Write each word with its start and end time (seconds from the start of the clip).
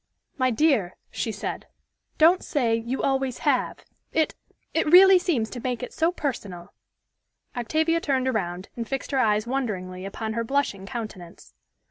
"My 0.35 0.49
dear," 0.49 0.95
she 1.11 1.31
said, 1.31 1.67
"don't 2.17 2.41
say 2.43 2.73
'you 2.75 3.03
always 3.03 3.37
have;' 3.45 3.85
it 4.11 4.33
it 4.73 4.87
really 4.91 5.19
seems 5.19 5.47
to 5.51 5.59
make 5.59 5.83
it 5.83 5.93
so 5.93 6.11
personal." 6.11 6.73
Octavia 7.55 8.01
turned 8.01 8.27
around, 8.27 8.69
and 8.75 8.87
fixed 8.89 9.11
her 9.11 9.19
eyes 9.19 9.45
wonderingly 9.45 10.03
upon 10.03 10.33
her 10.33 10.43
blushing 10.43 10.87
countenance. 10.87 11.53